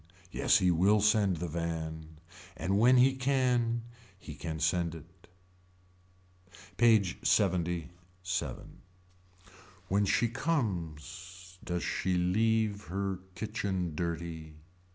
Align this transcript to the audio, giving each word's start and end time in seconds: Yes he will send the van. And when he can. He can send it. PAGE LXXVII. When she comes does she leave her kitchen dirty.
Yes 0.31 0.57
he 0.57 0.71
will 0.71 0.99
send 0.99 1.37
the 1.37 1.47
van. 1.47 2.17
And 2.57 2.79
when 2.79 2.97
he 2.97 3.13
can. 3.13 3.83
He 4.17 4.33
can 4.33 4.59
send 4.59 4.95
it. 4.95 5.27
PAGE 6.77 7.19
LXXVII. 7.21 8.81
When 9.89 10.05
she 10.05 10.27
comes 10.27 11.59
does 11.63 11.83
she 11.83 12.15
leave 12.17 12.85
her 12.85 13.19
kitchen 13.35 13.93
dirty. 13.93 14.55